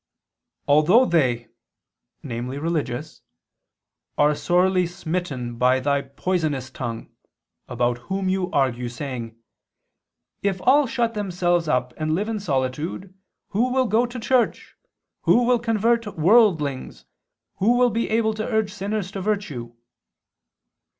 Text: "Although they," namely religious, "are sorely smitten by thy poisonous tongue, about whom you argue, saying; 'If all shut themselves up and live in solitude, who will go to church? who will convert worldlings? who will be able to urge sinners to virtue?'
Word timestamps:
"Although 0.67 1.05
they," 1.05 1.49
namely 2.23 2.57
religious, 2.57 3.21
"are 4.17 4.33
sorely 4.33 4.87
smitten 4.87 5.57
by 5.57 5.79
thy 5.79 6.01
poisonous 6.01 6.71
tongue, 6.71 7.11
about 7.67 7.99
whom 8.09 8.27
you 8.27 8.49
argue, 8.49 8.89
saying; 8.89 9.37
'If 10.41 10.59
all 10.63 10.87
shut 10.87 11.13
themselves 11.13 11.67
up 11.67 11.93
and 11.97 12.15
live 12.15 12.29
in 12.29 12.39
solitude, 12.39 13.13
who 13.49 13.71
will 13.71 13.85
go 13.85 14.07
to 14.07 14.19
church? 14.19 14.75
who 15.25 15.43
will 15.43 15.59
convert 15.59 16.17
worldlings? 16.17 17.05
who 17.57 17.77
will 17.77 17.91
be 17.91 18.09
able 18.09 18.33
to 18.33 18.47
urge 18.47 18.73
sinners 18.73 19.11
to 19.11 19.21
virtue?' 19.21 19.75